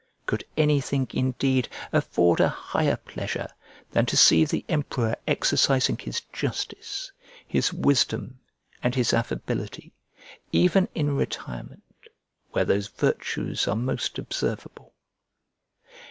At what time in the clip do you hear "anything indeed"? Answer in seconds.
0.57-1.69